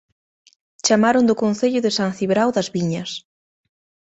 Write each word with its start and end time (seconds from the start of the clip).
Chamaron 0.85 1.27
do 1.29 1.39
Concello 1.43 1.79
de 1.85 1.91
San 1.97 2.09
Cibrao 2.17 2.49
das 2.55 2.67
Viñas 2.75 3.11